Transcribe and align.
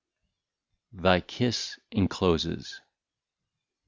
I70 0.95 1.01
THY 1.03 1.19
KISS 1.21 1.79
ENCLOSES. 1.91 2.81